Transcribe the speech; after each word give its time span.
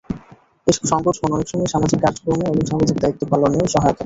এসব 0.67 0.83
সংগঠন 0.91 1.29
অনেক 1.31 1.47
সময় 1.49 1.69
সামাজিক 1.73 1.99
কাজকর্ম 2.05 2.41
এবং 2.47 2.63
সামাজিক 2.71 2.97
দায়িত্ব 2.99 3.21
পালনেও 3.31 3.65
সহায়তা 3.67 3.89
করে। 3.89 3.99